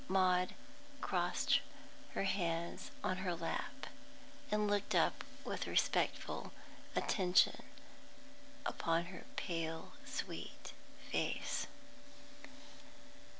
Maud 0.07 0.55
crossed 0.99 1.59
her 2.15 2.23
hands 2.23 2.89
on 3.03 3.17
her 3.17 3.35
lap, 3.35 3.85
and 4.49 4.67
looked 4.67 4.95
up 4.95 5.23
with 5.45 5.67
respectful 5.67 6.51
attention 6.95 7.61
upon 8.65 9.05
her 9.13 9.25
pale 9.35 9.93
sweet 10.03 10.73
little 11.13 11.31
face. 11.35 11.67